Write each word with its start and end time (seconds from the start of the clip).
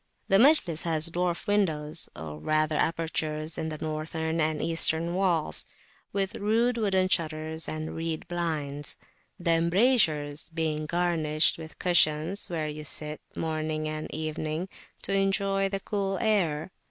The 0.29 0.39
Majlis 0.39 0.81
has 0.81 1.09
dwarf 1.09 1.45
windows, 1.45 2.09
or 2.15 2.39
rather 2.39 2.75
apertures 2.75 3.55
in 3.55 3.69
the 3.69 3.77
northern 3.77 4.41
and 4.41 4.59
eastern 4.59 5.13
walls, 5.13 5.67
with 6.11 6.37
rude 6.37 6.79
wooden 6.79 7.07
shutters 7.07 7.69
and 7.69 7.95
reed 7.95 8.27
blinds; 8.27 8.97
the 9.39 9.51
embrasures 9.51 10.49
being 10.49 10.87
garnished 10.87 11.59
with 11.59 11.77
cushions, 11.77 12.49
where 12.49 12.67
you 12.67 12.83
sit, 12.83 13.21
morning 13.35 13.87
and 13.87 14.11
evening, 14.11 14.69
to 15.03 15.13
enjoy 15.13 15.69
the 15.69 15.79
cool 15.79 16.17
air. 16.17 16.71